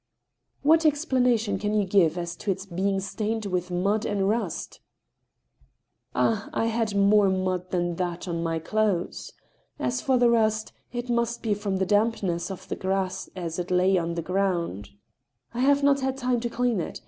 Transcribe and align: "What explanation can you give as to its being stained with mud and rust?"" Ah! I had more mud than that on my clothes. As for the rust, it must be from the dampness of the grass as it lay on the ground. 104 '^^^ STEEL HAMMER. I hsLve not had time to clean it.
"What 0.63 0.83
explanation 0.83 1.59
can 1.59 1.75
you 1.75 1.85
give 1.85 2.17
as 2.17 2.35
to 2.37 2.49
its 2.49 2.65
being 2.65 2.99
stained 2.99 3.45
with 3.45 3.69
mud 3.69 4.03
and 4.03 4.27
rust?"" 4.27 4.79
Ah! 6.15 6.49
I 6.53 6.65
had 6.65 6.95
more 6.95 7.29
mud 7.29 7.69
than 7.69 7.97
that 7.97 8.27
on 8.27 8.41
my 8.41 8.57
clothes. 8.57 9.31
As 9.77 10.01
for 10.01 10.17
the 10.17 10.31
rust, 10.31 10.73
it 10.91 11.07
must 11.07 11.43
be 11.43 11.53
from 11.53 11.77
the 11.77 11.85
dampness 11.85 12.49
of 12.49 12.67
the 12.67 12.75
grass 12.75 13.29
as 13.35 13.59
it 13.59 13.69
lay 13.69 13.95
on 13.95 14.15
the 14.15 14.23
ground. 14.23 14.89
104 15.51 15.51
'^^^ 15.51 15.51
STEEL 15.51 15.51
HAMMER. 15.51 15.53
I 15.53 15.75
hsLve 15.75 15.83
not 15.83 15.99
had 15.99 16.17
time 16.17 16.39
to 16.39 16.49
clean 16.49 16.79
it. 16.81 16.99